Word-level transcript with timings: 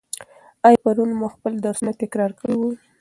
آیا 0.67 0.79
پرون 0.83 1.09
مو 1.19 1.27
خپل 1.35 1.53
درسونه 1.65 1.91
تکرار 2.01 2.31
کړي 2.39 2.55
وو؟ 2.57 2.69